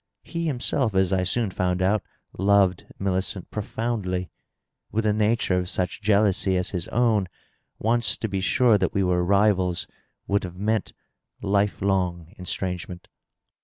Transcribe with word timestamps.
He 0.23 0.47
himself, 0.47 0.95
as 0.95 1.11
1 1.11 1.25
soon 1.25 1.51
found 1.51 1.79
out, 1.79 2.01
loved 2.35 2.87
Millicent 2.97 3.51
profoundly. 3.51 4.31
With 4.91 5.05
a 5.05 5.13
nature 5.13 5.59
of 5.59 5.69
such 5.69 6.01
jealousy 6.01 6.57
as 6.57 6.71
his 6.71 6.87
own, 6.87 7.27
once 7.77 8.17
to 8.17 8.27
be 8.27 8.41
sure 8.41 8.79
that 8.79 8.95
we 8.95 9.03
were 9.03 9.23
rivals 9.23 9.85
would 10.25 10.43
have 10.43 10.57
meant 10.57 10.93
life 11.43 11.83
long 11.83 12.33
estrangement. 12.39 13.09